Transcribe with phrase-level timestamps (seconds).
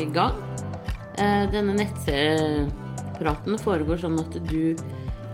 [0.00, 0.36] i gang.
[1.20, 4.76] Eh, denne nettpraten foregår sånn at du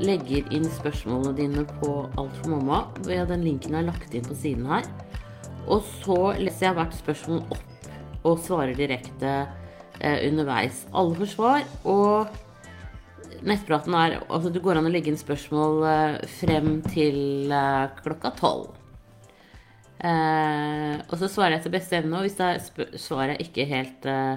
[0.02, 2.82] legger inn spørsmålene dine på Alt for mamma.
[3.06, 4.88] Den linken er lagt inn på siden her.
[5.66, 9.34] Og så leser jeg hvert spørsmål opp og svarer direkte
[10.00, 10.84] eh, underveis.
[10.92, 11.68] Alle får svar.
[11.86, 17.54] Og nettpraten er Altså, det går an å legge inn spørsmål eh, frem til
[18.02, 18.74] klokka tolv.
[19.96, 24.04] Eh, og så svarer jeg til beste evne, og hvis det er svaret ikke helt
[24.10, 24.36] eh,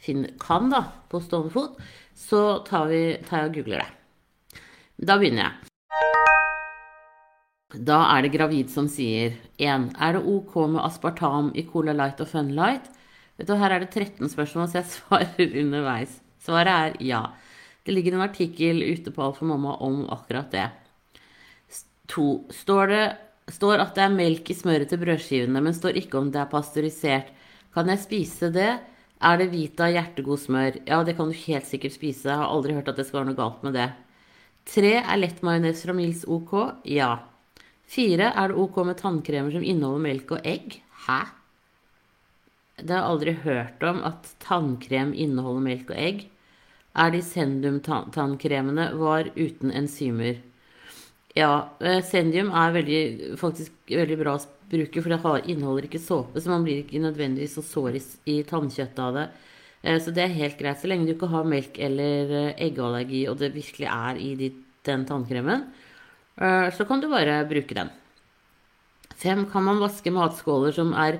[0.00, 1.80] finner, kan da, på stående fot,
[2.16, 4.62] så tar, vi, tar jeg og googler det.
[5.00, 5.52] Da begynner jeg.
[7.86, 9.92] Da er det gravid som sier 1.
[9.94, 12.90] Er det ok med aspartam i Cola Light og Fun Light?
[13.38, 16.18] Vet du, Her er det 13 spørsmål, så jeg svarer underveis.
[16.42, 17.22] Svaret er ja.
[17.86, 20.68] Det ligger en artikkel ute på Alt for mamma om akkurat det.
[22.10, 22.26] 2.
[22.50, 23.04] Står det
[23.50, 26.50] står at det er melk i smøret til brødskivene, men står ikke om det er
[26.50, 27.30] pasteurisert.
[27.74, 28.72] Kan jeg spise det?
[29.20, 30.78] Er det Vita hjertegod smør?
[30.88, 32.30] Ja, det kan du helt sikkert spise.
[32.30, 33.90] Jeg har aldri hørt at det skal være noe galt med det.
[34.70, 34.94] 3.
[35.02, 36.54] Er lett majones fra Mils ok?
[36.88, 37.10] Ja.
[37.92, 38.30] 4.
[38.30, 40.78] Er det ok med tannkremer som inneholder melk og egg?
[41.04, 41.20] Hæ?
[42.80, 46.22] Det har jeg aldri hørt om at tannkrem inneholder melk og egg.
[46.96, 50.40] Er de Sendum-tannkremene var uten enzymer?
[51.38, 53.02] Ja, eh, Sendium er veldig,
[53.38, 57.54] faktisk veldig bra å bruke, for det inneholder ikke såpe, så man blir ikke nødvendigvis
[57.58, 59.28] så sår i, tannkjøttet av det.
[59.82, 63.28] Eh, Så det er helt greit, så lenge du ikke har melk eller eh, eggeallergi,
[63.28, 64.50] og det virkelig er i de,
[64.84, 65.70] den tannkremen,
[66.40, 67.90] så kan du bare bruke den.
[69.20, 71.18] Fem, kan man vaske matskåler som er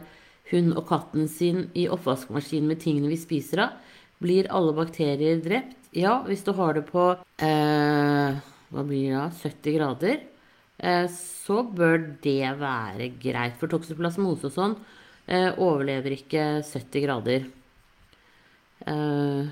[0.48, 3.74] hund og katten sin i oppvaskmaskinen med tingene vi spiser av?
[4.22, 5.76] Blir alle bakterier drept?
[5.92, 7.04] Ja, hvis du har det på
[7.42, 10.20] eh, hva blir det da, 70 grader,
[10.78, 13.58] eh, så bør det være greit.
[13.60, 14.76] For toksoplasmose og sånn
[15.26, 17.48] eh, overlever ikke 70 grader.
[18.86, 19.50] Eh,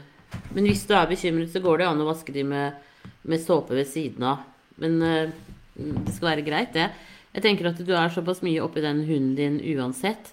[0.54, 2.78] men hvis du er bekymret, så går det an å vaske de med,
[3.26, 4.44] med såpe ved siden av.
[4.78, 6.90] Men det skal være greit, det.
[7.32, 10.30] Jeg tenker at du er såpass mye oppi den hunden din uansett.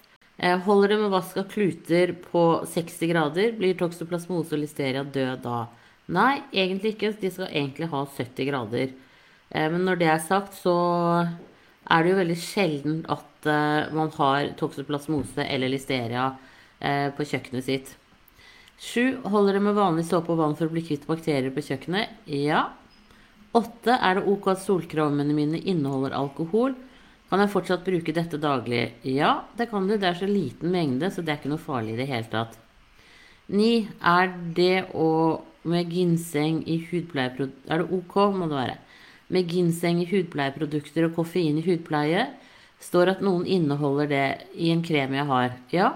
[0.68, 5.64] Holder det med vask av kluter på 60 grader, blir toksoplasmose og listeria død da?
[6.14, 7.14] Nei, egentlig ikke.
[7.18, 8.94] De skal egentlig ha 70 grader.
[9.50, 10.76] Eh, Men når det er sagt, så
[11.26, 16.32] er det jo veldig sjelden at eh, man har toksoplasmose eller listeria
[16.80, 17.94] eh, på kjøkkenet sitt.
[18.82, 19.22] Sju.
[19.24, 22.26] Holder det med vanlig såpe og vann for å bli kvitt bakterier på kjøkkenet?
[22.30, 22.68] Ja.
[23.56, 23.96] Åtte.
[23.96, 26.76] Er det ok at solkremene mine inneholder alkohol?
[27.32, 28.84] Kan jeg fortsatt bruke dette daglig?
[29.08, 29.96] Ja, det kan du.
[29.98, 32.60] Det er så liten mengde, så det er ikke noe farlig i det hele tatt.
[33.50, 33.88] Ni.
[34.04, 35.08] Er det å
[35.66, 38.78] med ginseng i hudpleieprodukter Er det ok, må det være.
[39.34, 42.28] Med ginseng i hudpleieprodukter og koffein i hudpleie.
[42.82, 44.26] Står at noen inneholder det
[44.62, 45.56] i en krem jeg har.
[45.74, 45.94] Ja.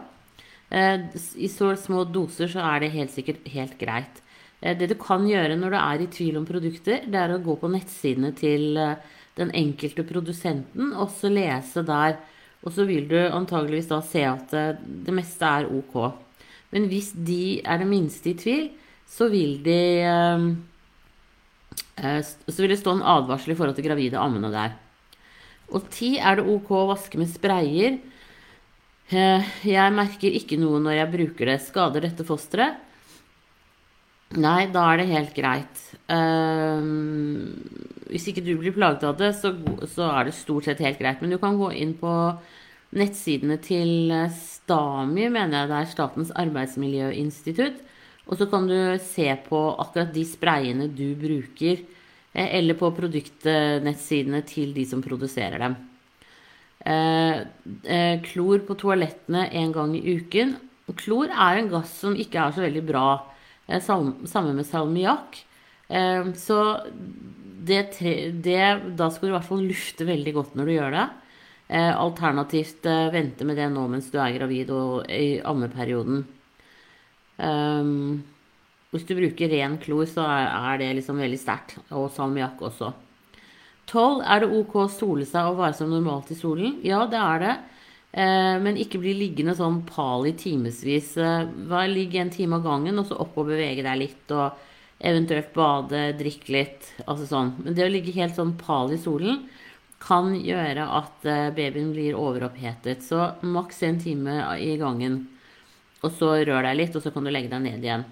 [0.69, 1.05] Eh,
[1.37, 4.21] I så små doser så er det helt sikkert helt greit.
[4.61, 7.43] Eh, Det du kan gjøre når du er i tvil om produkter, det er å
[7.43, 8.97] gå på nettsidene til eh,
[9.37, 12.17] den enkelte produsenten og så lese der.
[12.65, 16.11] Og så vil du antageligvis da se at det meste er ok.
[16.73, 18.65] Men hvis de er det minste i tvil,
[19.09, 20.45] så vil de eh,
[21.97, 24.77] eh, Så vil det stå en advarsel i forhold til gravide ammende der.
[25.73, 27.99] Og ti er det ok å vaske med sprayer.
[29.09, 31.59] Eh, Jeg merker ikke noe når jeg bruker det.
[31.65, 32.85] Skader dette fosteret?
[34.37, 35.79] Nei, da er det helt greit.
[38.13, 39.49] Hvis ikke du blir plaget av det, så,
[40.05, 41.17] er det stort sett helt greit.
[41.23, 42.11] Men du kan gå inn på
[42.93, 47.81] nettsidene til STAMI, mener jeg det er Statens arbeidsmiljøinstitutt.
[48.29, 51.81] Og så kan du se på akkurat de sprayene du bruker,
[52.33, 55.77] eh, eller på produktnettsidene til de som produserer dem.
[56.85, 57.41] Eh,
[57.83, 60.55] eh, klor på toalettene en gang i uken.
[60.95, 63.07] Klor er en gass som ikke er så veldig bra.
[63.81, 65.35] Samme med salmiakk.
[66.33, 66.57] Så
[67.61, 67.81] det,
[68.41, 71.05] det, da skal du i hvert fall lufte veldig godt når du gjør det.
[71.93, 76.25] Alternativt vente med det nå mens du er gravid og i ammeperioden.
[77.39, 78.21] Um,
[78.93, 81.77] hvis du bruker ren klor, så er, det liksom veldig sterkt.
[81.93, 82.91] Og salmiakk også.
[83.89, 84.21] 12.
[84.25, 86.79] Er det ok å sole seg og være som normalt i solen?
[86.85, 87.53] Ja, det er det.
[88.11, 91.15] Eh, men ikke bli liggende sånn pal i timevis.
[91.21, 94.33] Eh, Ligg en time av gangen, og så opp og bevege deg litt.
[94.33, 94.57] Og
[94.99, 96.93] eventuelt bade, drikke litt.
[97.05, 97.55] Altså sånn.
[97.61, 99.43] Men det å ligge helt sånn pal i solen
[100.01, 103.05] kan gjøre at eh, babyen blir overopphetet.
[103.05, 105.27] Så maks en time i gangen.
[106.03, 108.05] Og så rør deg litt, og så kan du legge deg ned igjen.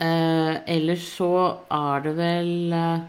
[0.00, 1.32] Eh, ellers så
[1.76, 3.02] er det vel eh,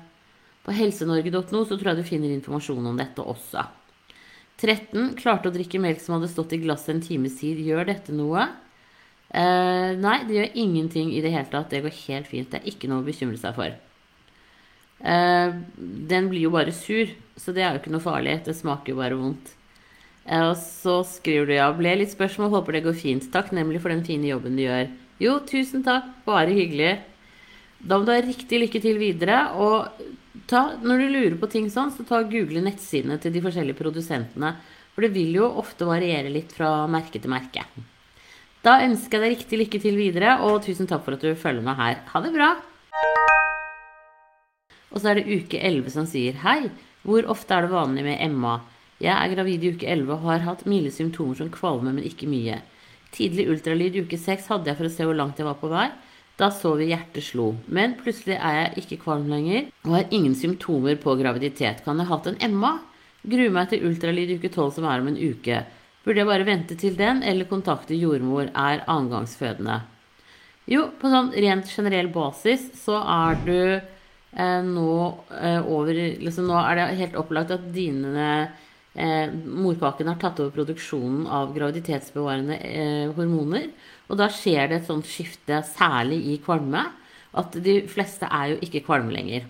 [0.66, 3.63] På helsenorge.no så tror jeg du finner informasjon om dette også.
[4.62, 5.13] 13.
[5.18, 7.62] Klarte å drikke melk som hadde stått i glasset en times tid.
[7.66, 8.44] Gjør dette noe?
[9.31, 11.72] Eh, nei, det gjør ingenting i det hele tatt.
[11.72, 12.51] Det går helt fint.
[12.51, 13.74] Det er ikke noe å bekymre seg for.
[15.01, 15.56] Eh,
[16.12, 18.38] den blir jo bare sur, så det er jo ikke noe farlig.
[18.45, 19.56] Det smaker jo bare vondt.
[20.25, 23.29] Eh, og så skriver du ja, ble litt spørsmål, håper det går fint.
[23.33, 24.89] Takk nemlig for den fine jobben du gjør.
[25.21, 26.95] Jo, tusen takk, bare hyggelig.
[27.81, 29.44] Da må du ha riktig lykke til videre.
[29.57, 29.89] Og
[30.50, 34.56] ta, når du lurer på ting sånn, så ta google nettsidene til de forskjellige produsentene.
[34.91, 37.63] For det vil jo ofte variere litt fra merke til merke.
[38.62, 41.65] Da ønsker jeg deg riktig lykke til videre, og tusen takk for at du følger
[41.65, 42.01] meg her.
[42.12, 42.51] Ha det bra!
[44.91, 46.68] Og så er det uke 11 som sier Hei,
[47.07, 48.59] hvor ofte er det vanlig med Emma?
[49.01, 52.30] Jeg er gravid i uke 11 og har hatt milde symptomer som kvalme, men ikke
[52.30, 52.59] mye.
[53.12, 55.71] Tidlig ultralyd i uke 6 hadde jeg for å se hvor langt jeg var på
[55.71, 55.89] vei.
[56.39, 57.51] Da så vi hjertet slo.
[57.68, 61.83] Men plutselig er jeg ikke kvalm lenger og har ingen symptomer på graviditet.
[61.86, 62.77] Kan jeg ha hatt en Emma?
[63.21, 65.63] Gruer meg til ultralyd i uke 12 som er om en uke.
[66.01, 68.50] Burde jeg bare vente til den, eller kontakte jordmor?
[68.57, 69.81] Er annengangsfødende?
[70.69, 74.92] Jo, på sånn rent generell basis så er du eh, nå
[75.36, 78.50] eh, over liksom Nå er det helt opplagt at dine
[78.95, 83.69] eh, morkaken har tatt over produksjonen av graviditetsbevarende eh, hormoner.
[84.11, 86.83] Og da skjer det et sånt skifte, særlig i kvalme,
[87.39, 89.47] at de fleste er jo ikke kvalme lenger.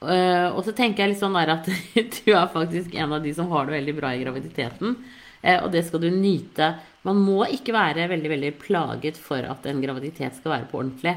[0.00, 1.66] Eh, og så tenker jeg litt sånn der at
[2.20, 4.94] du er faktisk en av de som har det veldig bra i graviditeten.
[5.42, 6.72] Eh, og det skal du nyte.
[7.08, 11.16] Man må ikke være veldig veldig plaget for at en graviditet skal være på ordentlig.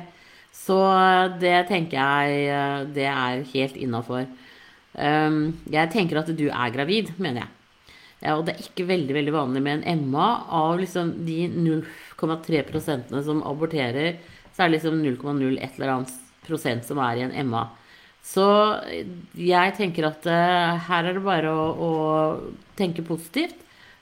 [0.54, 0.78] Så
[1.42, 4.28] det tenker jeg uh, det er helt innafor.
[4.94, 7.52] Um, jeg tenker at du er gravid, mener jeg.
[8.32, 10.28] Og det er ikke veldig veldig vanlig med en MA.
[10.54, 14.20] Av liksom de 0,3% som aborterer,
[14.54, 16.14] så er det liksom 0,0 et eller annet
[16.46, 17.66] prosent som er i en MA.
[18.24, 18.46] Så
[19.36, 21.92] jeg tenker at uh, her er det bare å, å
[22.80, 23.58] tenke positivt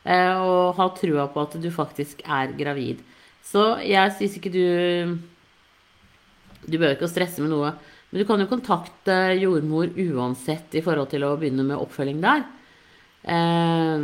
[0.05, 3.01] uh, og ha trua på at du faktisk er gravid.
[3.41, 5.17] Så jeg syns ikke du
[6.61, 7.71] Du behøver ikke stresse med noe.
[8.11, 12.43] Men du kan jo kontakte jordmor uansett i forhold til å begynne med oppfølging der.
[13.21, 13.97] Uh,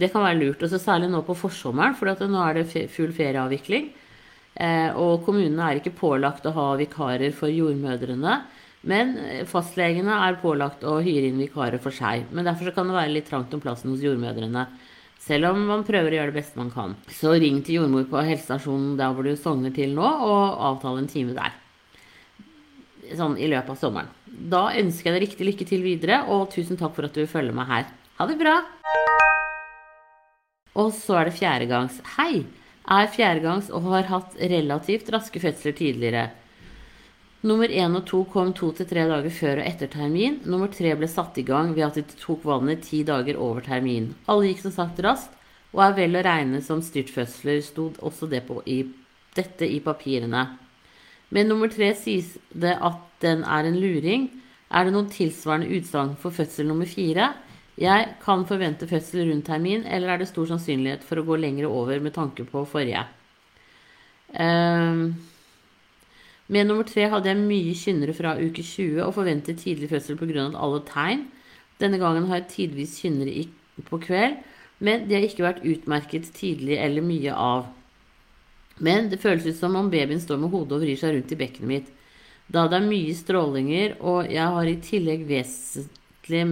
[0.00, 0.62] det kan være lurt.
[0.64, 3.90] Og så særlig nå på forsommeren, for nå er det full ferieavvikling.
[4.98, 8.40] og kommunene er ikke pålagt å ha vikarer for jordmødrene.
[8.82, 9.12] Men
[9.48, 12.24] fastlegene er pålagt å hyre inn vikarer for seg.
[12.32, 14.66] Men derfor kan det være litt trangt om plassen hos jordmødrene.
[15.20, 16.94] Selv om man prøver å gjøre det beste man kan.
[17.12, 21.10] Så ring til jordmor på helsestasjonen der hvor du sogner til nå, og avtale en
[21.12, 21.59] time der.
[23.18, 24.10] Sånn i løpet av sommeren.
[24.24, 27.56] Da ønsker jeg deg riktig lykke til videre, og tusen takk for at du følger
[27.56, 27.88] meg her.
[28.20, 28.60] Ha det bra!
[30.78, 31.98] Og så er det fjerdegangs.
[32.16, 32.44] Hei!
[32.90, 36.28] Er fjerdegangs og har hatt relativt raske fødsler tidligere.
[37.40, 40.40] Nummer én og to kom to til tre dager før og etter termin.
[40.44, 44.10] Nummer tre ble satt i gang ved at de tok vannet ti dager over termin.
[44.28, 45.32] Alle gikk som sagt raskt,
[45.72, 48.82] og er vel å regne som styrtfødsler, stod også det i,
[49.36, 50.44] dette i papirene.
[51.30, 54.28] Med nummer tre sies det at den er en luring.
[54.70, 57.32] Er det noen tilsvarende utsagn for fødsel nummer fire?
[57.80, 61.70] Jeg kan forvente fødsel rundt termin, eller er det stor sannsynlighet for å gå lengre
[61.70, 63.06] over med tanke på forrige?
[64.30, 65.10] Uh,
[66.50, 70.50] med nummer tre hadde jeg mye kynnere fra uke 20 og forventet tidlig fødsel pga.
[70.54, 71.28] alle tegn.
[71.80, 73.46] Denne gangen har jeg tidvis kynnere
[73.86, 74.36] på kveld,
[74.78, 77.70] men de har ikke vært utmerket tidlig eller mye av.
[78.80, 81.38] Men det føles ut som om babyen står med hodet og vrir seg rundt i
[81.40, 81.88] bekkenet mitt.
[82.50, 86.44] Da det er mye strålinger, og jeg har i tillegg vesentlig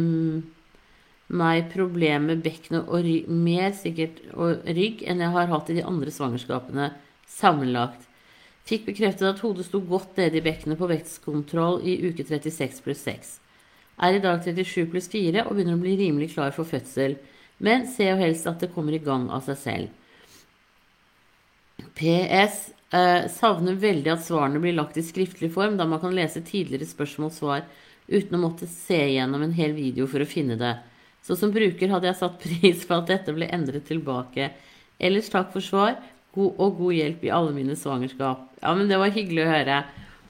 [1.28, 5.76] meg problemer med bekkenet og rygg, mer sikkert og rygg enn jeg har hatt i
[5.80, 6.92] de andre svangerskapene
[7.28, 8.06] sammenlagt.
[8.68, 13.04] Fikk bekreftet at hodet sto godt nede i bekkenet på vektskontroll i uke 36 pluss
[13.08, 13.34] 6.
[14.04, 17.16] Er i dag 37 pluss 4 og begynner å bli rimelig klar for fødsel,
[17.64, 19.88] men ser jo helst at det kommer i gang av seg selv.
[21.98, 22.68] PS.
[22.94, 26.88] Eh, savner veldig at svarene blir lagt i skriftlig form, da man kan lese tidligere
[26.88, 27.66] spørsmål og svar
[28.08, 30.72] uten å måtte se gjennom en hel video for å finne det.
[31.20, 34.52] Så som bruker hadde jeg satt pris på at dette ble endret tilbake.
[34.98, 35.98] Ellers takk for svar
[36.34, 38.48] god, og god hjelp i alle mine svangerskap.
[38.62, 39.82] Ja, men det var hyggelig å høre.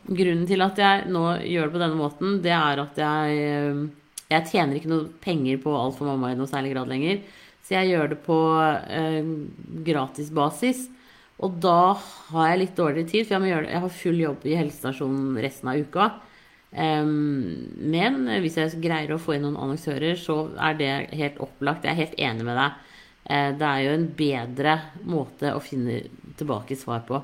[0.09, 3.87] Grunnen til at jeg nå gjør det på denne måten, det er at jeg eh,
[4.29, 7.23] Jeg tjener ikke noe penger på alt for mamma i noe særlig grad lenger.
[7.65, 9.31] Så jeg gjør det på eh,
[9.87, 10.83] gratisbasis.
[11.39, 11.95] Og da
[12.33, 15.71] har jeg litt dårligere tid, for jeg, gjøre jeg har full jobb i helsestasjonen resten
[15.71, 16.09] av uka.
[16.69, 21.87] Um, men hvis jeg greier å få inn noen annonsører, så er det helt opplagt.
[21.87, 22.85] Jeg er helt enig med deg.
[23.29, 24.77] Uh, det er jo en bedre
[25.09, 26.03] måte å finne
[26.41, 27.23] tilbake svar på.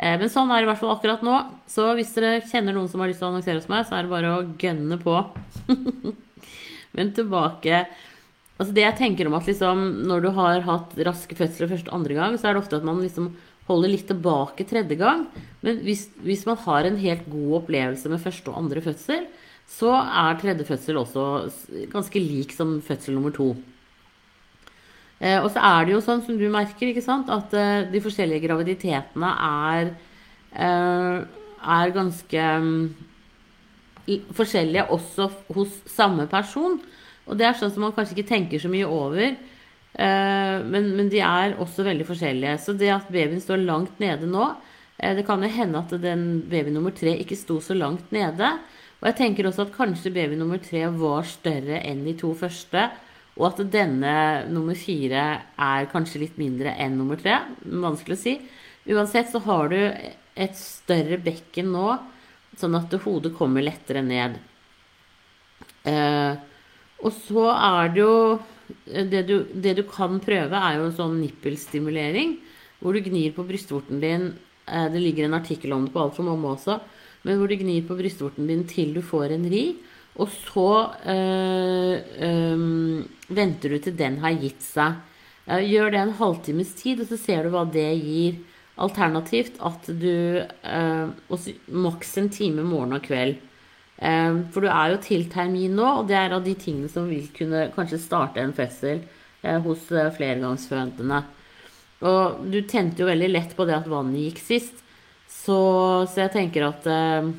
[0.00, 1.36] Uh, men sånn er det i hvert fall akkurat nå.
[1.70, 4.08] Så hvis dere kjenner noen som har lyst til å annonsere hos meg, så er
[4.08, 5.18] det bare å gønne på.
[6.96, 7.84] Men tilbake
[8.62, 11.96] Altså det jeg tenker om at liksom, når du har hatt raske fødsler første og
[11.98, 13.32] andre gang, så er det ofte at man liksom
[13.66, 15.24] holder litt tilbake tredje gang.
[15.66, 19.26] Men hvis, hvis man har en helt god opplevelse med første og andre fødsel,
[19.72, 21.26] så er tredje fødsel også
[21.90, 23.50] ganske lik som fødsel nummer to.
[25.22, 28.02] Eh, og så er det jo sånn som du merker, ikke sant, at eh, de
[28.02, 29.92] forskjellige graviditetene er,
[30.54, 31.18] eh,
[31.78, 32.72] er ganske um,
[34.34, 36.80] forskjellige også hos samme person.
[37.28, 39.36] Og det er sånn som man kanskje ikke tenker så mye over.
[39.92, 42.58] Eh, men, men, de er også veldig forskjellige.
[42.64, 44.46] Så det at babyen står langt nede nå
[44.96, 48.54] eh, Det kan jo hende at den baby nummer tre ikke sto så langt nede.
[49.02, 52.88] Og jeg tenker også at kanskje baby nummer tre var større enn de to første.
[53.38, 54.14] Og at denne
[54.52, 55.22] nummer fire
[55.56, 57.38] er kanskje litt mindre enn nummer tre.
[57.64, 58.36] Vanskelig å si.
[58.92, 61.96] Uansett så har du et større bekken nå,
[62.58, 64.38] sånn at hodet kommer lettere ned.
[65.88, 66.32] Eh,
[67.02, 68.16] og så er det jo
[68.86, 72.36] det du, det du, kan prøve, er jo sånn nippelstimulering.
[72.82, 74.32] Hvor du gnir på brystvorten din.
[74.66, 76.78] Eh, det ligger en artikkel om det på Alt for mamma også.
[77.26, 79.64] Men hvor du gnir på brystvorten din til du får en ri.
[80.20, 80.70] Og så
[81.08, 81.94] øh,
[82.26, 82.64] øh,
[83.32, 85.00] venter du til den har gitt seg.
[85.46, 88.36] Gjør det en halvtimes tid, og så ser du hva det gir.
[88.82, 93.40] Alternativt at du øh, Maks en time morgen og kveld.
[94.02, 97.06] Ehm, for du er jo til termin nå, og det er av de tingene som
[97.10, 101.22] vil kunne kanskje starte en fødsel eh, hos eh, flergangsfødende.
[102.02, 104.82] Og du tente jo veldig lett på det at vannet gikk sist,
[105.30, 105.58] så,
[106.10, 107.30] så jeg tenker at eh,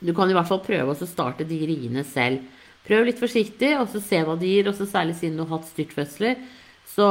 [0.00, 2.44] du kan i hvert fall prøve å starte de riene selv.
[2.88, 4.70] Prøv litt forsiktig, og så se hva de gir.
[4.70, 6.38] Og særlig siden du har hatt styrtfødsler.
[6.88, 7.06] Så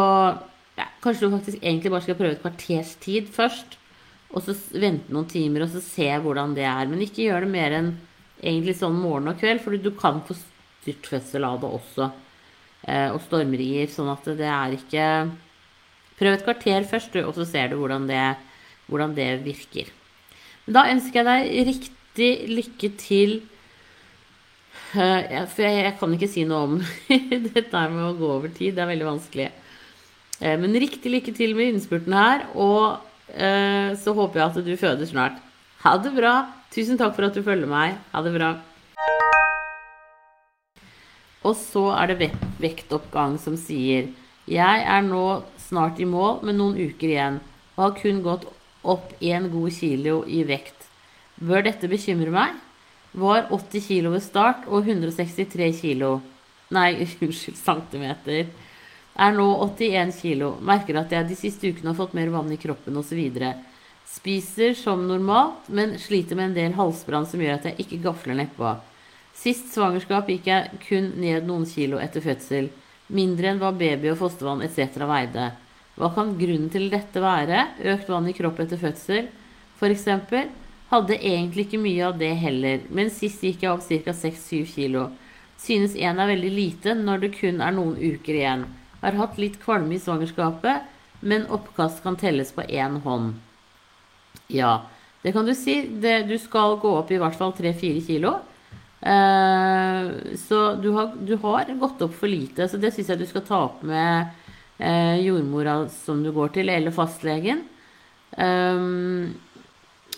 [0.78, 3.78] ja, kanskje du faktisk egentlig bare skal prøve et kvarters tid først.
[4.34, 6.88] Og så vente noen timer, og så se hvordan det er.
[6.90, 7.92] Men ikke gjør det mer enn
[8.42, 12.10] egentlig sånn morgen og kveld, for du kan få styrtfødsel av det også.
[12.88, 13.90] Eh, og stormrier.
[13.92, 15.10] Sånn at det er ikke
[16.18, 18.24] Prøv et kvarter først, og så ser du hvordan det,
[18.90, 19.92] hvordan det virker.
[20.66, 23.36] Da ønsker jeg deg riktig lykke til.
[24.96, 26.80] Uh, for jeg, jeg, kan ikke si noe om
[27.54, 28.74] dette med å gå over tid.
[28.74, 29.48] Det er veldig vanskelig.
[30.42, 32.48] Uh, men riktig lykke til med innspurten her.
[32.58, 32.98] Og
[33.38, 35.38] uh, så håper jeg at du føder snart.
[35.86, 36.34] Ha det bra.
[36.74, 37.98] Tusen takk for at du følger meg.
[38.12, 38.52] Ha det bra.
[41.48, 44.10] Og så er det vektoppgang som sier
[44.50, 47.40] Jeg er nå snart i mål med noen uker igjen
[47.78, 48.48] og har kun gått
[48.88, 50.88] opp én god kilo i vekt.
[51.38, 52.56] Bør dette bekymre meg?
[53.18, 56.18] Var 80 kilo ved start og 163 kilo
[56.74, 58.50] Nei, unnskyld, centimeter.
[59.18, 60.50] Er nå 81 kilo.
[60.60, 63.22] Merker at jeg de siste ukene har fått mer vann i kroppen osv.
[64.08, 68.38] Spiser som normalt, men sliter med en del halsbrann som gjør at jeg ikke gafler
[68.40, 68.78] nedpå.
[69.38, 72.72] Sist svangerskap gikk jeg kun ned noen kilo etter fødsel.
[73.14, 75.04] Mindre enn hva baby og fostervann etc.
[75.08, 75.52] veide.
[75.98, 77.68] Hva kan grunnen til dette være?
[77.94, 79.30] Økt vann i kropp etter fødsel,
[79.78, 80.08] f.eks.?
[80.88, 84.14] Hadde egentlig ikke mye av det heller, men sist gikk jeg opp ca.
[84.16, 85.10] 6-7 kilo.
[85.60, 88.64] Synes én er veldig lite når det kun er noen uker igjen.
[89.02, 90.88] Har hatt litt kvalme i svangerskapet,
[91.20, 93.36] men oppkast kan telles på én hånd.
[94.48, 94.88] Ja,
[95.22, 95.82] det kan du si.
[95.88, 98.38] Det, du skal gå opp i hvert fall 3-4 kilo.
[99.02, 102.68] Eh, så du har, du har, gått opp for lite.
[102.68, 104.30] Så det syns jeg du skal ta opp med
[104.78, 107.66] eh, jordmora som du går til, eller fastlegen.
[108.38, 109.34] Um,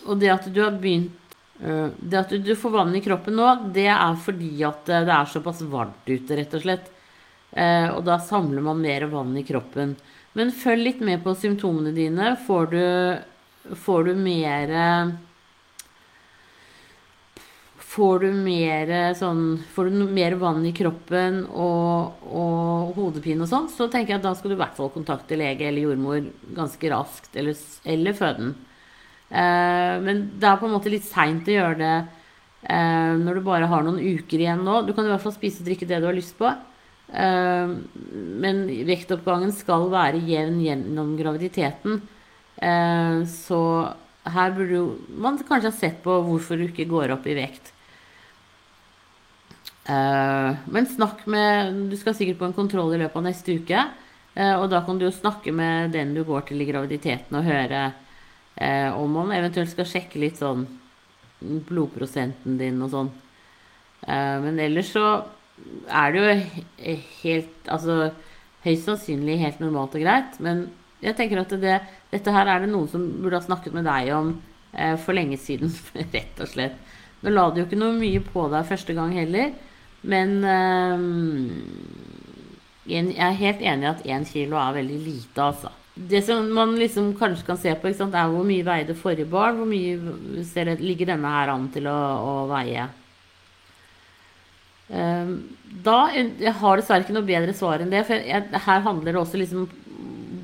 [0.04, 1.14] og det at du har begynt
[1.62, 5.12] uh, Det at du, du, får vann i kroppen nå, det er fordi at det
[5.14, 6.90] er såpass varmt ute, rett og slett.
[7.54, 9.94] Uh, og da samler man mer vann i kroppen.
[10.38, 12.34] Men følg litt med på symptomene dine.
[12.46, 12.82] Får du
[13.76, 14.72] får du mer
[17.90, 19.42] Får du mer sånn
[19.74, 24.28] Får du mer vann i kroppen og, og hodepine og sånn, så tenker jeg at
[24.28, 26.22] da skal du i hvert fall kontakte lege eller jordmor
[26.56, 27.34] ganske raskt.
[27.34, 27.58] Eller,
[27.90, 28.54] eller føden.
[29.30, 31.96] Eh, men det er på en måte litt seint å gjøre det
[32.66, 34.80] eh, når du bare har noen uker igjen nå.
[34.86, 36.50] Du kan i hvert fall spise og drikke det du har lyst på.
[37.10, 37.74] Eh,
[38.42, 42.02] men vektoppgangen skal være jevn gjennom graviditeten.
[42.60, 43.60] Eh, så
[44.28, 44.82] her burde
[45.16, 47.72] man kanskje ha sett på hvorfor du ikke går opp i vekt.
[49.88, 53.86] Eh, men snakk med Du skal sikkert på en kontroll i løpet av neste uke.
[54.36, 57.48] Eh, og da kan du jo snakke med den du går til i graviditeten, og
[57.48, 57.90] høre
[58.60, 60.66] om man eventuelt skal sjekke litt sånn
[61.40, 63.08] blodprosenten din og sånn.
[64.04, 65.04] Men ellers så
[65.88, 68.10] er det jo helt Altså
[68.66, 70.36] høyst sannsynlig helt normalt og greit.
[70.44, 70.66] Men
[71.00, 71.78] jeg tenker at det,
[72.10, 74.32] dette her er det noen som burde ha snakket med deg om
[74.72, 75.72] eh, for lenge siden,
[76.14, 76.78] rett og slett.
[77.20, 79.52] Nå la du jo ikke noe mye på deg første gang heller,
[80.10, 81.04] men eh,
[82.90, 85.70] jeg er helt enig i at én kilo er veldig lite, altså.
[85.94, 89.60] det som man liksom kanskje kan se på, sant, er hvor mye veide forrige barn.
[89.60, 91.98] Hvor mye ser, ligger denne her an til å,
[92.32, 92.88] å veie?
[94.90, 95.36] Um,
[95.84, 98.02] da, Jeg har dessverre ikke noe bedre svar enn det.
[98.08, 99.68] For jeg, her handler det også liksom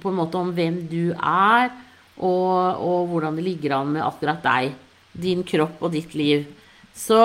[0.06, 1.74] på en måte om hvem du er,
[2.16, 4.76] og, og hvordan det ligger an med akkurat deg.
[5.16, 6.46] Din kropp og ditt liv.
[6.96, 7.18] Så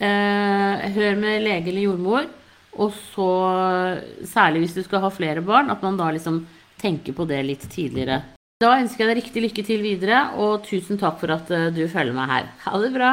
[0.00, 2.28] eh, hør med lege eller jordmor.
[2.80, 3.28] Og så,
[4.24, 6.42] særlig hvis du skal ha flere barn, at man da liksom
[6.80, 8.22] tenker på det litt tidligere.
[8.62, 11.84] Da ønsker jeg deg riktig lykke til videre, og tusen takk for at eh, du
[11.90, 12.50] følger meg her.
[12.64, 13.12] Ha det bra!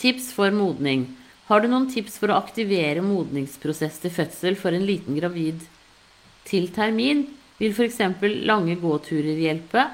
[0.00, 1.08] Tips for modning.
[1.48, 5.60] Har du noen tips for å aktivere modningsprosess til fødsel for en liten gravid
[6.48, 7.26] til termin?
[7.58, 8.00] Vil f.eks.
[8.46, 9.88] lange gåturer hjelpe?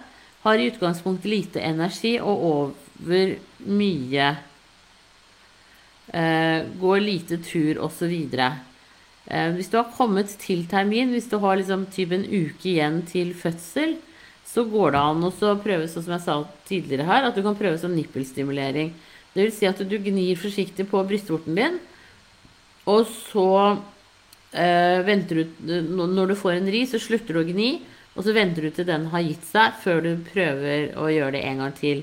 [0.44, 3.34] Har i utgangspunktet lite energi og over
[3.68, 4.30] mye
[6.12, 8.14] Eh, går lite tur osv.
[8.34, 13.02] Eh, hvis du har kommet til termin, hvis du har liksom typ en uke igjen
[13.06, 13.94] til fødsel,
[14.46, 17.54] så går det an å prøve sånn som jeg sa tidligere her, at du kan
[17.54, 18.90] prøve som nippelstimulering.
[19.30, 21.78] Det vil si at du gnir forsiktig på brystvorten din,
[22.90, 23.78] og så
[24.52, 27.80] du Når du får en ri, så slutter du å gni,
[28.16, 31.44] og så venter du til den har gitt seg, før du prøver å gjøre det
[31.46, 32.02] en gang til.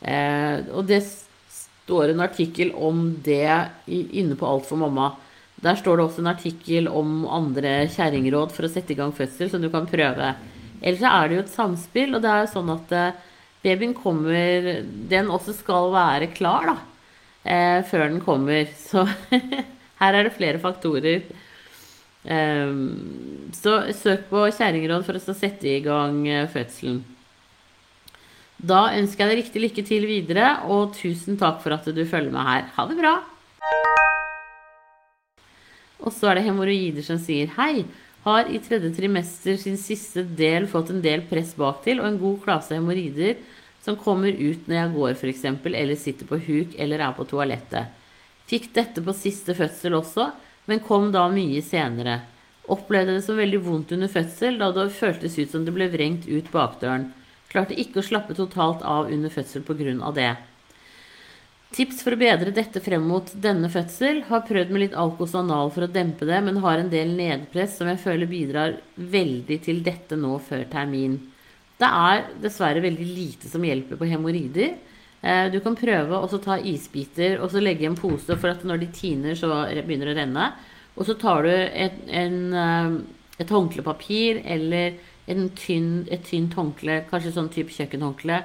[0.00, 3.48] Eh, og det står en artikkel om det
[3.86, 5.14] inne på Alt for mamma.
[5.64, 9.48] Der står det også en artikkel om andre kjerringråd for å sette i gang fødsel,
[9.50, 10.34] som du kan prøve.
[10.82, 13.24] Ellers er det jo et samspill, og det er jo sånn at eh,
[13.64, 16.76] babyen kommer Den også skal være klar, da.
[17.46, 18.68] Eh, før den kommer.
[18.76, 19.06] Så
[20.02, 21.24] her er det flere faktorer.
[22.26, 27.04] Um, så søk på kjerringråd for å sette i gang eh, fødselen.
[28.56, 32.32] Da ønsker jeg deg riktig lykke til videre, og tusen takk for at du følger
[32.34, 32.64] med her.
[32.74, 33.14] Ha det bra!
[36.02, 37.84] Og så er det hemoroider som sier hei.
[38.26, 42.40] Har i tredje trimester sin siste del fått en del press baktil og en god
[42.42, 43.38] klase hemoroider
[43.84, 47.92] som kommer ut når jeg går f.eks., eller sitter på huk eller er på toalettet.
[48.50, 50.30] Fikk dette på siste fødsel også,
[50.66, 52.20] men kom da mye senere.
[52.66, 56.26] Opplevde det som veldig vondt under fødsel, da det føltes ut som det ble vrengt
[56.26, 57.12] ut bakdøren.
[57.52, 60.10] Klarte ikke å slappe totalt av under fødsel pga.
[60.12, 60.34] det.
[61.76, 64.22] Tips for å bedre dette frem mot denne fødsel.
[64.28, 67.90] Har prøvd med litt alkosanal for å dempe det, men har en del nedpress som
[67.90, 71.18] jeg føler bidrar veldig til dette nå før termin.
[71.76, 74.76] Det er dessverre veldig lite som hjelper på hemoroider.
[75.26, 78.62] Eh, du kan prøve å ta isbiter og så legge i en pose, for at
[78.66, 80.48] når de tiner, så begynner det å renne.
[80.96, 84.94] Og så tar du et, eh, håndklepapir eller
[85.26, 88.44] tynn, et tynt håndkle, kanskje sånn type kjøkkenhåndkle,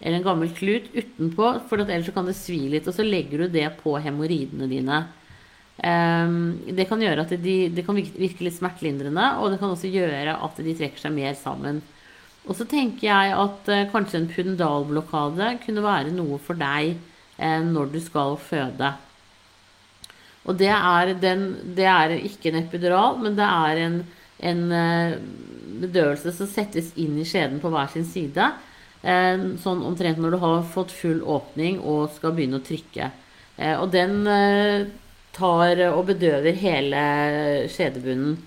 [0.00, 2.86] eller en gammel klut utenpå, for ellers kan det svi litt.
[2.86, 5.06] Og så legger du det på hemoroidene dine.
[5.78, 9.90] Um, det kan gjøre at de, det kan virke litt smertelindrende, og det kan også
[9.90, 11.82] gjøre at de trekker seg mer sammen.
[12.48, 17.60] Og så tenker jeg at eh, kanskje en pudendalblokade kunne være noe for deg eh,
[17.64, 18.94] når du skal føde.
[20.48, 23.98] Og det er, den, det er ikke en epidural, men det er en,
[24.50, 25.18] en eh,
[25.82, 28.48] bedøvelse som settes inn i skjeden på hver sin side.
[29.02, 33.10] Eh, sånn omtrent når du har fått full åpning og skal begynne å trykke.
[33.58, 34.88] Eh, og den eh,
[35.36, 37.02] tar og bedøver hele
[37.70, 38.38] skjedebunnen.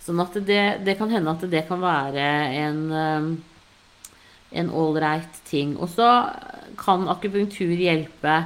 [0.00, 2.26] Sånn at det, det kan hende at det kan være
[2.62, 3.38] en
[4.50, 5.76] en ålreit ting.
[5.78, 6.08] Og så
[6.80, 8.36] kan akupunktur hjelpe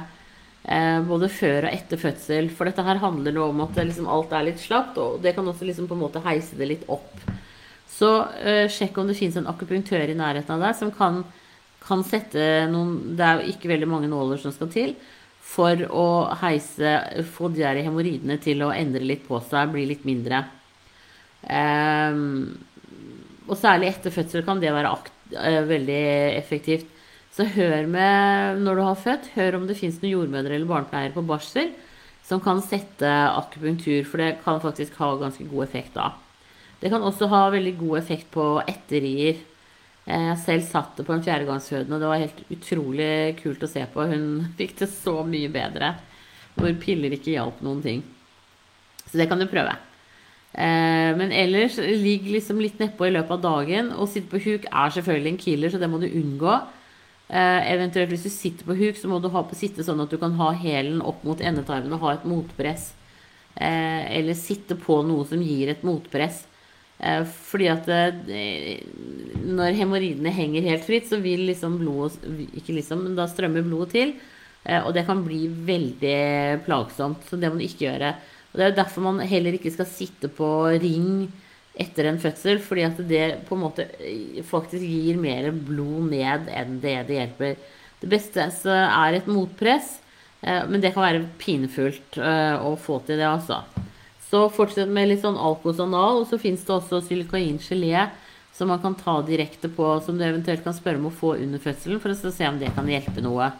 [0.63, 2.51] eh, både før og etter fødsel.
[2.53, 5.67] For dette her handler om at liksom alt er litt slapt, og det kan også
[5.67, 7.11] liksom på en måte heise det litt opp.
[7.95, 11.21] Så eh, sjekk om det fins en akupunktør i nærheten av deg som kan,
[11.85, 14.95] kan, sette noen Det er jo ikke veldig mange nåler som skal til
[15.45, 16.07] for å
[16.41, 16.95] heise
[17.35, 20.41] Få de der hemoroidene til å endre litt på seg, bli litt mindre.
[21.45, 22.57] Um,
[23.45, 26.03] og særlig etter fødsel kan det være uh, veldig
[26.35, 26.87] effektivt.
[27.35, 29.33] Så hør med når du har født.
[29.35, 31.73] Hør om det fins noen jordmødre eller barnepleiere på barsel
[32.25, 36.09] som kan sette akupunktur, for det kan faktisk ha ganske god effekt da.
[36.81, 39.43] Det kan også ha veldig god effekt på etterrier.
[40.05, 43.85] Jeg selv satt det på en fjerdegangsfødende, og det var helt utrolig kult å se
[43.93, 44.07] på.
[44.09, 44.27] Hun
[44.59, 45.95] fikk det så mye bedre.
[46.55, 48.03] Hvor piller ikke hjalp noen ting.
[49.05, 49.75] Så det kan du prøve.
[50.55, 53.91] Eh, men ellers, ligg liksom litt nedpå i løpet av dagen.
[53.91, 56.55] Å sitte på huk er selvfølgelig en killer, så det må du unngå.
[57.27, 60.13] Eh, eventuelt hvis du sitter på huk, så må du ha på sitte sånn at
[60.13, 62.93] du kan ha hælen opp mot endetarmen og ha et motpress.
[63.55, 66.45] Eh, eller sitte på noe som gir et motpress.
[66.95, 67.89] Fordi at
[69.43, 72.23] når hemoroidene henger helt fritt, så vil liksom blodet
[72.55, 74.13] Ikke liksom, men da strømmer blodet til.
[74.79, 77.27] Og det kan bli veldig plagsomt.
[77.27, 78.13] Så det må du ikke gjøre.
[78.55, 80.47] Og Det er jo derfor man heller ikke skal sitte på
[80.79, 81.25] ring
[81.75, 83.83] etter en fødsel, fordi at det på en måte
[84.47, 87.57] faktisk gir mer blod ned enn det det hjelper.
[87.99, 89.97] Det beste er et motpress,
[90.39, 93.59] men det kan være pinefullt å få til det, altså.
[94.29, 98.07] Så fortsett med litt sånn alkosanal, og så fins det også silikain-gelé
[98.55, 101.59] som man kan ta direkte på, som du eventuelt kan spørre om å få under
[101.59, 103.51] fødselen, for å se om det kan hjelpe noe.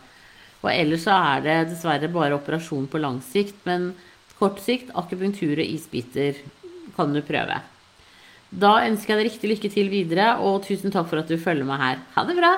[0.64, 3.92] Og ellers så er det dessverre bare operasjon på lang sikt, men
[4.40, 6.42] kort sikt, akupunktur og isbiter
[6.96, 7.62] kan du prøve.
[8.56, 11.68] Da ønsker jeg deg riktig lykke til videre, og tusen takk for at du følger
[11.68, 12.02] meg her.
[12.16, 12.54] Ha det bra!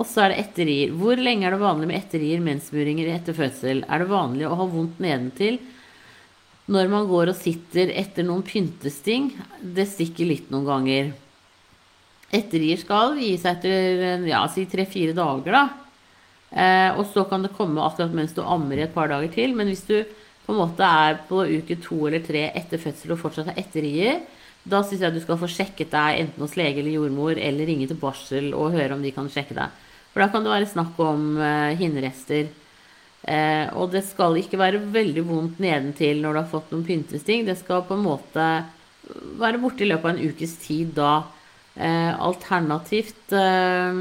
[0.00, 0.94] Og så er det etterrier.
[0.96, 3.84] Hvor lenge er det vanlig med etterrier, mensmuringer etter fødsel?
[3.84, 5.60] Er det vanlig å ha vondt nedentil
[6.70, 9.32] når man går og sitter etter noen pyntesting?
[9.60, 11.12] Det stikker litt noen ganger.
[12.30, 15.64] Etterier skal gi seg etter ja, si tre-fire dager, da.
[16.50, 19.54] Eh, og så kan det komme akkurat mens du ammer i et par dager til.
[19.58, 19.96] Men hvis du
[20.46, 24.22] på en måte er på uke to eller tre etter fødsel og fortsatt har etterier,
[24.70, 27.86] da syns jeg du skal få sjekket deg enten hos lege eller jordmor, eller ringe
[27.88, 29.78] til barsel og høre om de kan sjekke deg.
[30.10, 32.50] For da kan det være snakk om eh, hinnerester.
[33.30, 37.46] Eh, og det skal ikke være veldig vondt nedentil når du har fått noen pyntesting.
[37.46, 38.46] Det skal på en måte
[39.40, 41.14] være borte i løpet av en ukes tid da.
[41.78, 44.00] Eh, alternativt eh,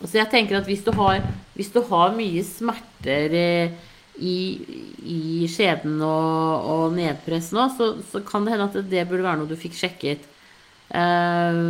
[0.00, 1.20] Så jeg tenker at hvis du har,
[1.56, 3.72] hvis du har mye smerter eh,
[4.20, 4.36] i,
[5.04, 9.42] i skjeden og, og nedpress nå, så, så, kan det hende at det burde være
[9.42, 10.24] noe du fikk sjekket.
[10.88, 11.60] Eh,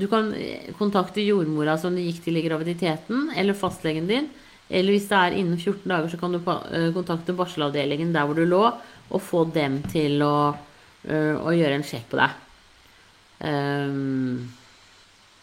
[0.00, 0.32] du kan
[0.78, 4.30] kontakte jordmora som du gikk til i graviditeten, eller fastlegen din.
[4.72, 8.40] Eller hvis det er innen 14 dager, så kan du eh, kontakte barselavdelingen der hvor
[8.40, 8.64] du lå,
[9.12, 10.56] og få dem til å,
[11.04, 12.40] å gjøre en sjekk på deg.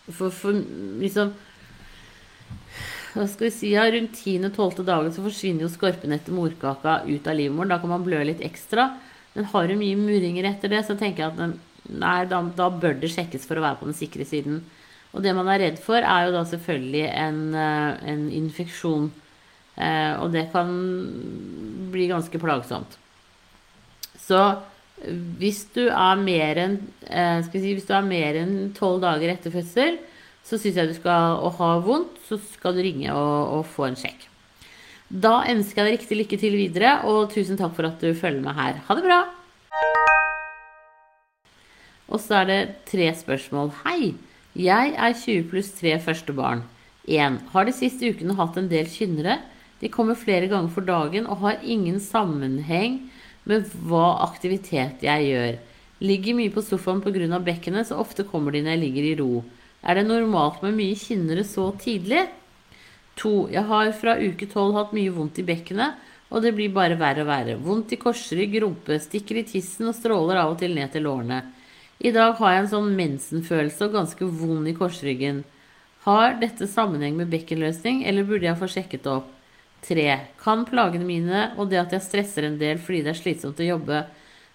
[0.09, 0.57] For, for,
[0.97, 1.29] liksom
[3.11, 4.83] Hva skal vi si ja, Rundt 10.-12.
[4.87, 7.73] dagen så forsvinner jo skorpen etter morkaka ut av livmoren.
[7.73, 8.87] Da kan man blø litt ekstra.
[9.33, 12.95] Men har du mye murringer etter det, så tenker jeg at nei, da, da, bør
[13.01, 14.61] det sjekkes for å være på den sikre siden.
[15.11, 19.09] Og det man er redd for, er jo da selvfølgelig en, eh, en infeksjon.
[19.75, 20.71] Eh, og det kan
[21.91, 22.95] bli ganske plagsomt.
[24.19, 24.39] Så
[25.41, 26.77] hvis du er mer enn
[27.09, 27.75] eh, si,
[28.77, 29.99] tolv dager etter fødsel,
[30.47, 33.89] så syns jeg du skal og ha vondt, så skal du ringe og, og, få
[33.89, 34.27] en sjekk.
[35.11, 38.43] Da ønsker jeg deg riktig lykke til videre, og tusen takk for at du følger
[38.43, 38.81] med her.
[38.87, 39.21] Ha det bra!
[42.11, 43.71] Og så er det tre spørsmål.
[43.85, 44.13] Hei!
[44.51, 46.65] Jeg er 20 pluss 3 første barn.
[47.07, 47.37] 1.
[47.53, 49.37] Har de siste ukene hatt en del kynnere.
[49.79, 52.99] De kommer flere ganger for dagen og har ingen sammenheng
[53.47, 55.55] med hva aktivitet jeg gjør.
[56.03, 57.39] Ligger mye på sofaen pga.
[57.39, 59.43] bekkenet, så ofte kommer de når jeg ligger i ro.
[59.81, 62.27] Er det normalt med mye kinnere så tidlig?
[63.21, 63.33] 2.
[63.53, 65.97] Jeg har fra uke 12 hatt mye vondt i bekkenet,
[66.31, 67.57] og det blir bare verre og verre.
[67.59, 71.41] Vondt i korsrygg, rumpe, stikker i tissen og stråler av og til ned til lårene.
[72.01, 75.43] I dag har jeg en sånn mensenfølelse og ganske vond i korsryggen.
[76.05, 79.27] Har dette sammenheng med bekkenløsning, eller burde jeg få sjekket opp?
[79.85, 80.07] 3.
[80.41, 83.65] Kan plagene mine og det at jeg stresser en del fordi det er slitsomt å
[83.65, 84.03] jobbe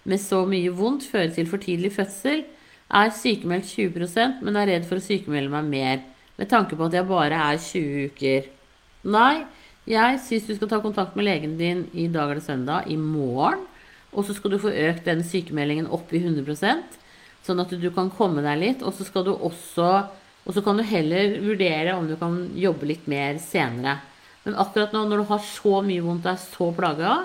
[0.07, 2.45] med så mye vondt, føre til for tidlig fødsel?
[2.87, 6.03] Er sykemeldt 20% men er redd for å sykemelde meg mer,
[6.37, 8.47] med tanke på at jeg bare er 20 uker.
[9.11, 9.45] Nei,
[9.87, 13.65] jeg syns du skal ta kontakt med legen din i dag eller søndag, i morgen.
[14.15, 16.97] Og så skal du få økt den sykemeldingen opp i 100%
[17.47, 18.85] sånn at du kan komme deg litt.
[18.85, 20.07] Og så skal du også
[20.47, 23.97] Og så kan du heller vurdere om du kan jobbe litt mer senere.
[24.45, 27.15] Men akkurat nå når du har så mye vondt og er så plaga,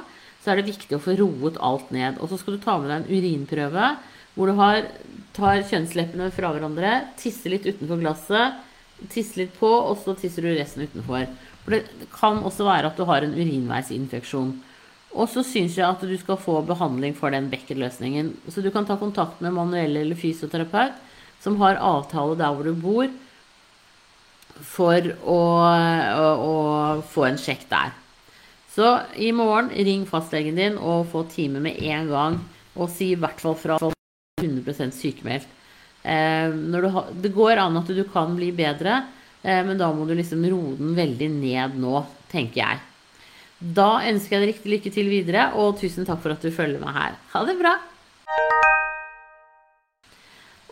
[0.42, 2.18] så er det viktig å få roet alt ned.
[2.18, 3.92] Og så skal du ta med deg en urinprøve
[4.34, 4.88] hvor du har,
[5.36, 8.60] tar kjønnsleppene fra hverandre, tisser litt utenfor glasset,
[9.12, 11.26] tisser litt på, og så tisser du resten utenfor.
[11.64, 14.52] For det kan også være at du har en urinveisinfeksjon.
[15.12, 18.32] Og så syns jeg at du skal få behandling for den bekkenløsningen.
[18.48, 20.96] Så du kan ta kontakt med manuell eller fysioterapeut
[21.42, 23.10] som har avtale der hvor du bor,
[24.62, 26.52] for å, å, å,
[27.10, 27.96] få en sjekk der.
[28.72, 32.38] Så i morgen, ring fastlegen din og få time med en gang.
[32.78, 33.80] Og si i hvert fall fra
[34.42, 35.50] 100 sykemeldt.
[36.02, 36.50] Eh,
[36.94, 39.04] ha, det går an at du kan bli bedre,
[39.42, 42.02] eh, men da må du liksom roe den veldig ned nå,
[42.32, 42.82] tenker jeg.
[43.62, 46.82] Da ønsker jeg deg riktig lykke til videre, og tusen takk for at du følger
[46.82, 47.18] meg her.
[47.34, 47.76] Ha det bra!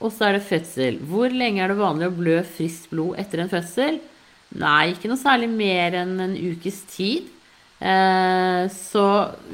[0.00, 0.96] Og så er det fødsel.
[1.06, 4.00] Hvor lenge er det vanlig å blø friskt blod etter en fødsel?
[4.58, 7.28] Nei, ikke noe særlig mer enn en ukes tid.
[7.80, 9.04] Eh, så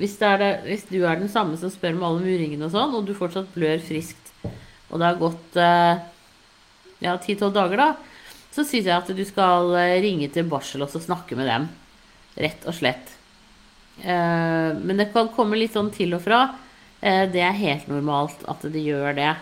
[0.00, 3.06] hvis, det, hvis, du er den samme som spør om alle muringene og sånn, og
[3.06, 4.32] du fortsatt blør friskt,
[4.90, 6.04] og det har gått eh,
[7.04, 7.90] ja, 10-12 dager, da,
[8.54, 11.68] så syns jeg at du skal eh, ringe til barsel og snakke med dem.
[12.36, 13.14] Rett og slett.
[14.02, 16.46] Eh, men det kan komme litt sånn til og fra.
[17.00, 19.32] Eh, det er helt normalt at de gjør det.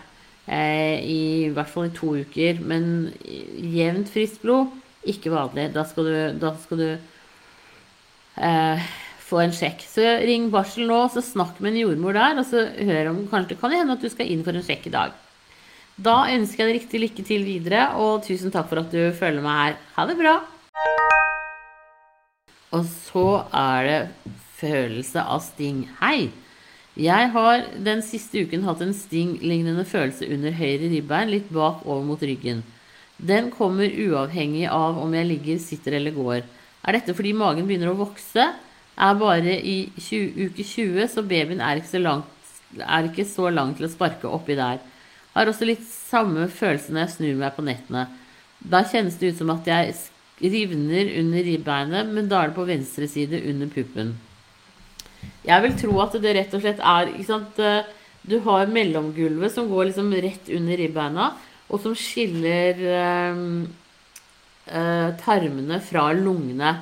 [0.45, 1.23] Eh, I
[1.55, 2.61] hvert fall i to uker.
[2.61, 4.75] Men jevnt friskt blod,
[5.09, 5.71] ikke vanlig.
[5.75, 6.89] Da skal du, da skal du
[8.37, 8.87] eh,
[9.25, 9.85] få en sjekk.
[9.89, 13.55] Så ring barsel nå, så snakk med en jordmor der, og så hør om kanskje
[13.55, 15.15] det kan hende at du skal inn for en sjekk i dag.
[15.95, 19.45] Da ønsker jeg deg riktig lykke til videre, og tusen takk for at du følger
[19.45, 19.77] meg her.
[19.97, 20.39] Ha det bra!
[22.75, 24.01] Og så er det
[24.59, 25.85] følelse av sting.
[26.01, 26.33] Hei!
[26.95, 32.05] Jeg har den siste uken hatt en sting-lignende følelse under høyre ribbein, litt bak over
[32.07, 32.63] mot ryggen.
[33.19, 36.45] Den kommer uavhengig av om jeg ligger, sitter eller går.
[36.85, 38.51] Er dette fordi magen begynner å vokse?
[38.95, 43.49] Er bare i 20, uke 20, så babyen er ikke så langt, er ikke så
[43.51, 44.83] lang til å sparke oppi der.
[45.35, 48.05] Har også litt samme følelse når jeg snur meg på nettene.
[48.63, 49.97] Da kjennes det ut som at jeg
[50.45, 54.15] rivner under ribbeinet, men da er det på venstre side under puppen.
[55.45, 57.85] Jeg vil tro at det rett og slett er ikke sant, eh,
[58.25, 61.27] Du har mellomgulvet som går liksom rett under ribbeina,
[61.69, 63.43] og som skiller eh,
[65.21, 66.75] tarmene fra lungene.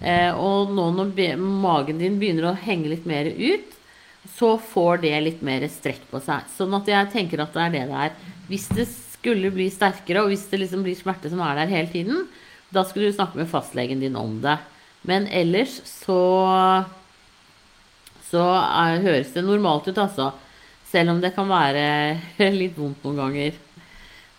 [0.00, 3.76] Eh, og nå når magen din begynner å henge litt mer ut,
[4.36, 6.48] så får det litt mer strekk på seg.
[6.56, 8.14] Sånn at jeg tenker at det er det det er.
[8.48, 11.92] Hvis det skulle bli sterkere, og hvis det liksom blir smerte som er der hele
[11.92, 12.24] tiden,
[12.72, 14.56] da skulle du snakke med fastlegen din om det.
[15.08, 16.20] Men ellers så
[18.30, 20.30] så er, høres det normalt ut, altså.
[20.90, 21.82] Selv om det kan være
[22.60, 23.58] litt vondt noen ganger.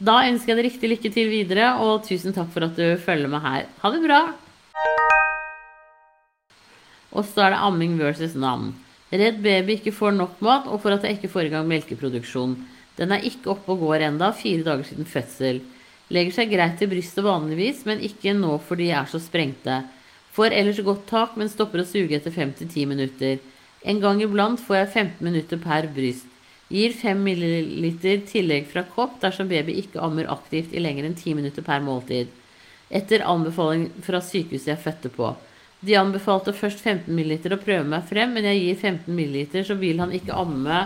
[0.01, 3.29] Da ønsker jeg deg riktig lykke til videre, og tusen takk for at du følger
[3.29, 3.67] med her.
[3.83, 4.21] Ha det bra!
[7.11, 8.71] Og så er det amming versus navn.
[9.13, 12.57] Redd baby ikke får nok mat, og for at jeg ikke får i gang melkeproduksjon.
[12.97, 15.61] Den er ikke oppe og går enda, fire dager siden fødsel.
[16.09, 19.83] Legger seg greit i brystet vanligvis, men ikke nå fordi jeg er så sprengte.
[20.33, 23.37] Får ellers godt tak, men stopper å suge etter 5-10 minutter.
[23.85, 26.30] En gang iblant får jeg 15 minutter per bryst.
[26.71, 27.87] Gir 5 ml
[28.29, 32.31] tillegg fra kopp dersom baby ikke ammer aktivt i lenger enn 10 minutter per måltid.
[32.91, 35.33] Etter anbefaling fra sykehuset jeg fødte på.
[35.81, 39.75] De anbefalte først 15 ml å prøve meg frem, men jeg gir 15 ml, så
[39.79, 40.83] vil han ikke amme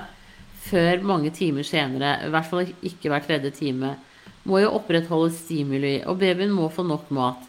[0.65, 2.15] før mange timer senere.
[2.25, 3.95] I hvert fall ikke hver tredje time.
[4.47, 7.43] Må jo opprettholde stimuli, og babyen må få nok mat.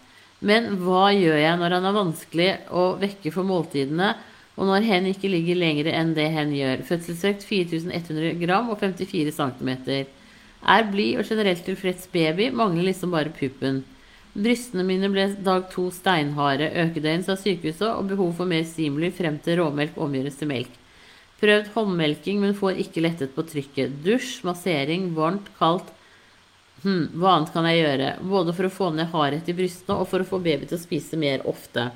[0.44, 4.12] Men hva gjør jeg når han er vanskelig å vekke for måltidene,
[4.56, 6.84] og når hen ikke ligger lenger enn det hen gjør.
[6.88, 9.72] Fødselsvekt 4100 gram og 54 cm.
[10.66, 13.82] Er blid og generelt tilfreds baby, mangler liksom bare puppen.
[14.36, 19.38] Brystene mine ble dag to steinharde, økedøgn, sa sykehuset, og behov for mer stimuli frem
[19.44, 20.72] til råmelk omgjøres til melk.
[21.40, 24.00] Prøvd håndmelking, men får ikke lettet på trykket.
[24.04, 25.92] Dusj, massering, varmt, kaldt.
[26.84, 28.10] Hm, hva annet kan jeg gjøre?
[28.28, 30.84] Både for å få ned hardhet i brystene og for å få baby til å
[30.84, 31.90] spise mer ofte.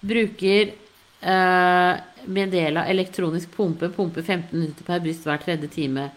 [0.00, 0.72] Bruker
[1.20, 3.90] Uh, med del av elektronisk pumpe.
[3.92, 6.08] Pumpe 15 minutter per bryst hver tredje time.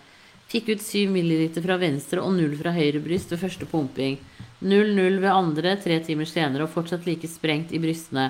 [0.52, 4.20] Fikk ut 7 ml fra venstre og 0 fra høyre bryst ved første pumping.
[4.64, 8.30] 0-0 ved andre tre timer senere og fortsatt like sprengt i brystene.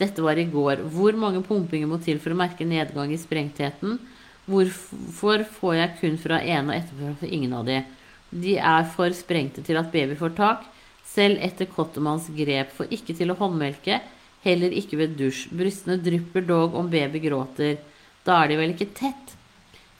[0.00, 0.86] Dette var i går.
[0.92, 3.98] Hvor mange pumpinger må til for å merke nedgang i sprengtheten?
[4.46, 7.82] Hvorfor får jeg kun fra ene og etterpå fra ingen av de?
[8.30, 10.64] De er for sprengte til at baby får tak.
[11.06, 14.00] Selv etter Cottermans grep får ikke til å håndmelke
[14.46, 15.48] Heller ikke ved dusj.
[15.58, 17.80] Brystene drypper dog om baby gråter.
[18.26, 19.32] Da er de vel ikke tett?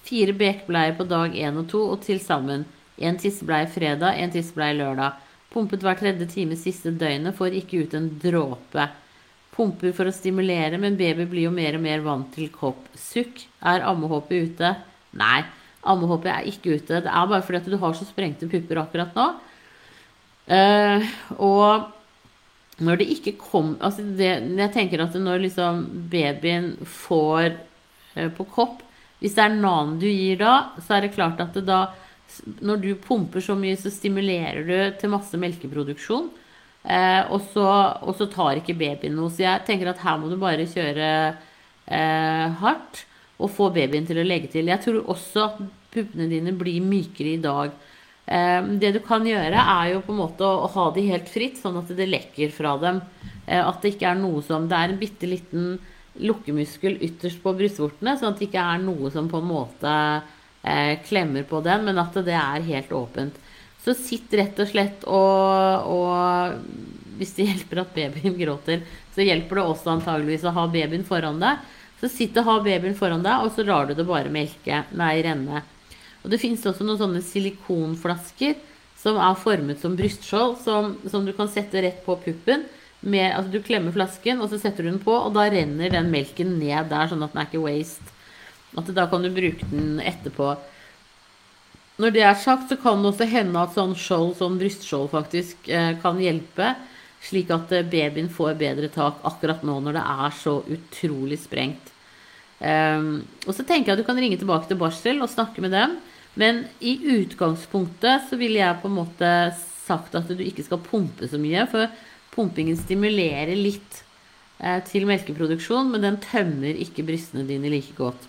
[0.06, 2.62] Fire bekbleier på dag én og to, og til sammen.
[2.96, 5.18] En tissebleie fredag, en tissebleie lørdag.
[5.50, 8.87] Pumpet hver tredje time siste døgnet, får ikke ut en dråpe.
[9.56, 12.87] Pumper for å stimulere, men baby blir jo mer og mer vant til kopp.
[13.00, 13.42] Sukk.
[13.66, 14.72] Er ammehåpet ute?
[15.16, 15.40] Nei,
[15.82, 17.02] ammehåpet er ikke ute.
[17.02, 19.26] Det er bare fordi at du har så sprengte pupper akkurat nå.
[20.46, 21.06] Uh,
[21.42, 21.95] og
[22.84, 27.54] når det ikke kom altså det, Jeg tenker at når liksom babyen får
[28.14, 28.82] eh, på kopp
[29.22, 31.86] Hvis det er nan du gir da, så er det klart at det da
[32.60, 36.26] Når du pumper så mye, så stimulerer du til masse melkeproduksjon.
[36.84, 37.64] Eh, og, så,
[38.02, 39.30] og, så, tar ikke babyen noe.
[39.32, 43.04] Så jeg tenker at her må du bare kjøre eh, hardt
[43.38, 44.68] og få babyen til å legge til.
[44.68, 45.62] Jeg tror også at
[45.94, 47.72] puppene dine blir mykere i dag.
[48.26, 51.60] Ehm, det du kan gjøre, er jo på en måte å ha de helt fritt,
[51.60, 53.00] sånn at det lekker fra dem.
[53.46, 55.76] Eh, at det ikke er noe som Det er en bitte liten
[56.16, 59.92] lukkemuskel ytterst på brystvortene, sånn at det ikke er noe som på en måte
[60.64, 63.36] eh, klemmer på den, men at det er helt åpent.
[63.84, 68.82] Så sitt rett og slett og, og hvis det hjelper at babyen gråter,
[69.14, 71.62] så hjelper det også antageligvis å ha babyen foran deg.
[72.00, 75.14] Så sitt og ha babyen foran deg, og så lar du det bare melke, nei,
[75.24, 75.62] renne.
[76.26, 78.56] Og det finnes også noen sånne silikonflasker
[78.98, 82.64] som er formet som brystskjold, som, som du kan sette rett på puppen.
[83.06, 86.08] Med, altså du klemmer flasken, og så setter du den på, og da renner den
[86.10, 88.14] melken ned der, sånn at den er ikke waste.
[88.74, 90.56] At da kan du bruke den etterpå.
[92.02, 95.70] Når det er sagt, så kan det også hende at sånn skjold, sånn brystskjold faktisk
[95.70, 96.74] eh, kan hjelpe.
[97.24, 101.94] Slik at eh, babyen får bedre tak akkurat nå når det er så utrolig sprengt.
[102.56, 105.76] Um, og så tenker jeg at du kan ringe tilbake til barsel og snakke med
[105.76, 105.98] dem.
[106.37, 109.31] Men i utgangspunktet så ville jeg på en måte
[109.87, 111.64] sagt at du ikke skal pumpe så mye.
[111.70, 111.88] For
[112.35, 114.03] pumpingen stimulerer litt
[114.61, 118.29] eh, til melkeproduksjon, men den tømmer ikke brystene dine like godt.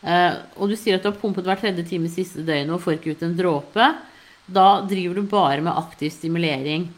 [0.00, 2.98] Eh, og du sier at du har pumpet hver tredje time siste døgnet og får
[2.98, 3.90] ikke ut en dråpe.
[4.50, 6.88] Da driver du bare med aktiv stimulering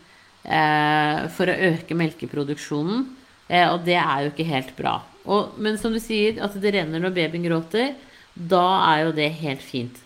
[0.43, 3.07] eh, for å øke melkeproduksjonen.
[3.49, 5.01] Eh, og det er jo ikke helt bra.
[5.23, 7.93] Og, men som du sier, at det renner når babyen gråter,
[8.35, 9.99] da er jo det helt fint.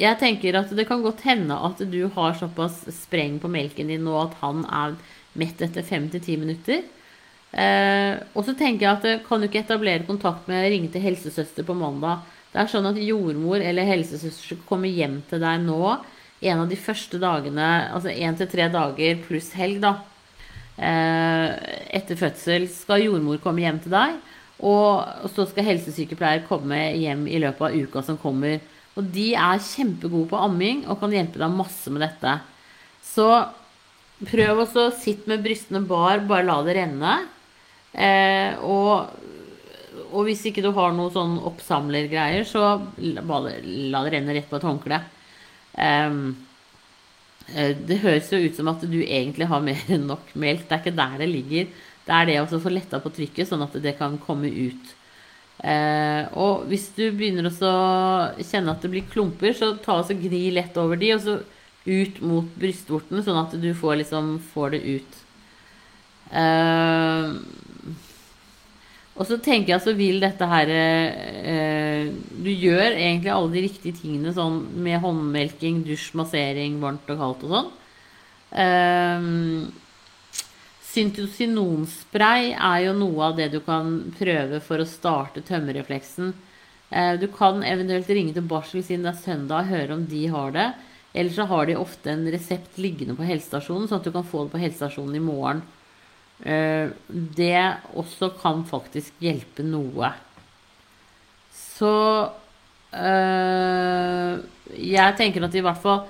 [0.00, 4.04] Jeg tenker at det kan godt hende at du har såpass spreng på melken din
[4.06, 4.96] nå at han er
[5.38, 6.82] mett etter fem til ti minutter.
[7.52, 11.66] Eh, og så tenker jeg at kan du ikke etablere kontakt med ringe til helsesøster
[11.68, 12.24] på mandag.
[12.52, 15.82] Det er sånn at jordmor eller helsesøster kommer hjem til deg nå
[16.42, 19.92] en av de første dagene, altså én til tre dager pluss helg, da.
[20.82, 21.52] Eh,
[22.00, 24.16] etter fødsel skal jordmor komme hjem til deg,
[24.62, 28.60] og så skal helsesykepleier komme hjem i løpet av uka som kommer.
[28.94, 32.36] Og de er kjempegode på amming og kan hjelpe deg masse med dette.
[33.02, 33.28] Så
[34.28, 37.16] prøv også å sitte med brystene bar, bare la det renne.
[37.92, 39.10] Eh, og
[40.12, 42.76] og hvis ikke du har noe sånn oppsamlergreier, så
[43.28, 44.98] bare la det renne rett på et håndkle.
[45.80, 46.16] Eh,
[47.88, 50.66] det høres jo ut som at du egentlig har mer enn nok melk.
[50.68, 51.72] Det er ikke der det ligger.
[52.06, 54.94] Det er det å få letta på trykket, sånn at det kan komme ut.
[55.62, 57.52] Eh, og hvis du begynner å
[58.42, 61.36] kjenne at det blir klumper, så ta og gni lett over de, og så
[61.86, 65.20] ut mot brystvorten, sånn at du får, liksom, får det ut.
[66.32, 67.30] Eh,
[69.12, 73.98] og så tenker jeg så vil dette her eh, Du gjør egentlig alle de riktige
[73.98, 77.70] tingene sånn med håndmelking, dusj, massering, varmt og kaldt og sånn.
[78.64, 79.28] Eh,
[80.92, 86.32] Syntosinonspray er jo noe av det du kan prøve for å starte tømmerrefleksen.
[86.92, 90.26] Eh, du kan eventuelt ringe til barsel siden det er søndag og høre om de
[90.34, 90.66] har det.
[91.12, 94.44] Eller så har de ofte en resept liggende på helsestasjonen, sånn at du kan få
[94.44, 95.62] det på helsestasjonen i morgen.
[96.44, 97.60] Eh, det
[97.96, 100.12] også kan faktisk hjelpe noe.
[101.52, 101.92] Så
[102.92, 104.40] øh,
[104.76, 106.04] jeg tenker at i hvert fall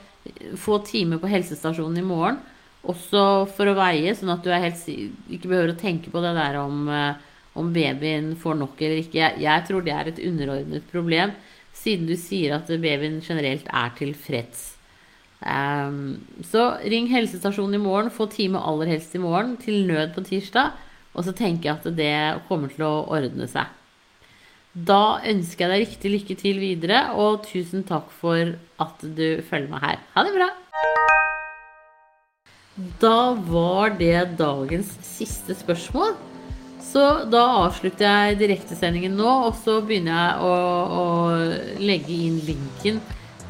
[0.58, 2.42] få time på helsestasjonen i morgen.
[2.90, 3.22] Også
[3.54, 4.80] for å veie, sånn at du helt,
[5.30, 6.90] ikke behøver å tenke på det der om,
[7.54, 9.20] om babyen får nok eller ikke.
[9.20, 11.34] Jeg, jeg tror det er et underordnet problem,
[11.78, 14.72] siden du sier at babyen generelt er tilfreds.
[15.42, 20.24] Um, så ring helsestasjonen i morgen, få time aller helst i morgen, til nød på
[20.26, 20.74] tirsdag.
[21.12, 23.68] Og så tenker jeg at det kommer til å ordne seg.
[24.72, 29.68] Da ønsker jeg deg riktig lykke til videre, og tusen takk for at du følger
[29.74, 30.02] meg her.
[30.16, 30.48] Ha det bra!
[32.76, 36.14] Da var det dagens siste spørsmål.
[36.82, 40.54] Så da avslutter jeg direktesendingen nå, og så begynner jeg å,
[41.02, 42.98] å legge inn linken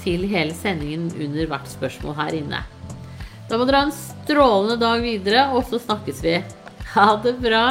[0.02, 2.60] til hele sendingen under hvert spørsmål her inne.
[3.48, 6.36] Da må dere ha en strålende dag videre, og så snakkes vi.
[6.92, 7.64] Ha det bra.